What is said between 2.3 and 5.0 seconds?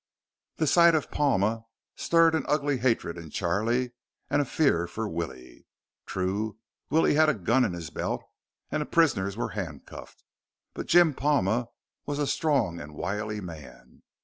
an ugly hatred in Charlie and a fear